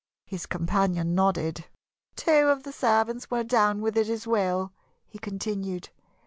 His 0.25 0.47
companion 0.47 1.13
nodded. 1.13 1.65
"Two 2.15 2.47
of 2.47 2.63
the 2.63 2.71
servants 2.71 3.29
were 3.29 3.43
down 3.43 3.81
with 3.81 3.95
it 3.95 4.09
as 4.09 4.25
well," 4.25 4.73
he 5.05 5.19
continued. 5.19 5.89